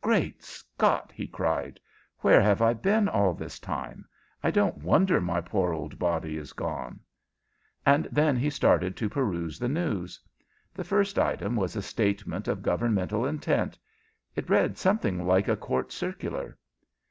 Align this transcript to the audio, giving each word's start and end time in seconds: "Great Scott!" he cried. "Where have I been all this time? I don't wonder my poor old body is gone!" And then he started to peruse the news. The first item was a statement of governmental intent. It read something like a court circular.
"Great 0.00 0.42
Scott!" 0.42 1.12
he 1.14 1.26
cried. 1.26 1.78
"Where 2.20 2.40
have 2.40 2.62
I 2.62 2.72
been 2.72 3.06
all 3.06 3.34
this 3.34 3.58
time? 3.58 4.06
I 4.42 4.50
don't 4.50 4.78
wonder 4.78 5.20
my 5.20 5.42
poor 5.42 5.74
old 5.74 5.98
body 5.98 6.38
is 6.38 6.54
gone!" 6.54 7.00
And 7.84 8.08
then 8.10 8.34
he 8.38 8.48
started 8.48 8.96
to 8.96 9.10
peruse 9.10 9.58
the 9.58 9.68
news. 9.68 10.18
The 10.72 10.84
first 10.84 11.18
item 11.18 11.54
was 11.54 11.76
a 11.76 11.82
statement 11.82 12.48
of 12.48 12.62
governmental 12.62 13.26
intent. 13.26 13.78
It 14.34 14.48
read 14.48 14.78
something 14.78 15.26
like 15.26 15.48
a 15.48 15.54
court 15.56 15.92
circular. 15.92 16.56